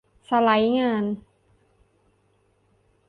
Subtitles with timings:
[0.27, 1.03] สไลด์งาน